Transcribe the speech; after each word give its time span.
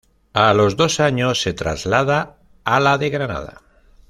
A 0.33 0.55
los 0.55 0.77
dos 0.77 0.99
años 0.99 1.43
se 1.43 1.53
traslada 1.53 2.39
a 2.63 2.79
la 2.79 2.97
de 2.97 3.11
Granada. 3.11 3.61